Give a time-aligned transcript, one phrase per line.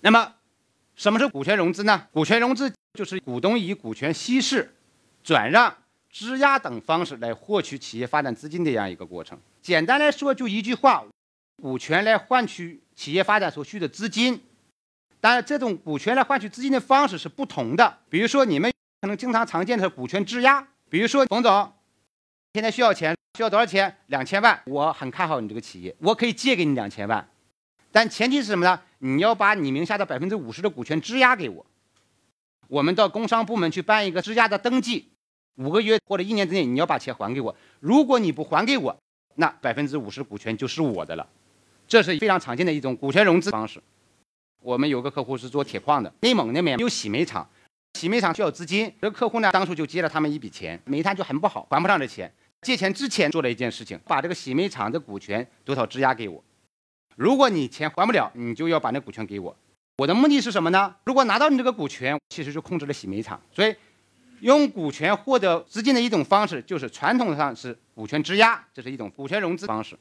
[0.00, 0.34] 那么，
[0.94, 2.06] 什么是股权融资呢？
[2.12, 4.74] 股权融资就是股东以股权稀释、
[5.24, 5.74] 转让、
[6.10, 9.38] 质押等方式来获取企业发展资金的这样一个过程。
[9.60, 11.04] 简单来说，就一句话：
[11.60, 14.40] 股权来换取企业发展所需的资金。
[15.20, 17.98] 当然，这种股权来换取资金的方式是不同的。
[18.08, 20.66] 比如说，你们可能经常常见的股权质押。
[20.88, 21.72] 比如说，冯总
[22.54, 23.96] 现在需要钱，需要多少钱？
[24.06, 24.62] 两千万。
[24.66, 27.28] 我很看好你这个企业，我可以借给你两千万，
[27.90, 28.80] 但前提是什么呢？
[28.98, 31.64] 你要把你名下的百分之五十的股权质押给我。
[32.68, 35.08] 我们到工商部门去办一个质押的登记，
[35.56, 37.54] 五个月或者一年之内你要把钱还给我。
[37.80, 38.96] 如果你不还给我，
[39.36, 41.28] 那百分之五十股权就是我的了。
[41.86, 43.80] 这是非常常见的一种股权融资方式。
[44.62, 47.48] 我们有个客户是做铁矿的，内蒙那边有洗煤厂，
[47.94, 52.32] 洗煤厂需要资金，这个客户呢当初就借了他们一笔钱，煤炭就很不好，还不上这钱。
[52.62, 56.42] 借钱之前做了一件事情，把这个洗煤厂的股权多少质押给我。
[57.16, 59.56] 如果你钱还不了，你就要把那股权给我。
[59.96, 60.94] 我的目的是什么呢？
[61.04, 63.40] 如果拿到你这个股权，其实就控制了洗煤厂。
[63.50, 63.74] 所以，
[64.40, 69.98] 用股权获得资金的一种方式，就是传统上是股权质押，这是一种股权融资方式。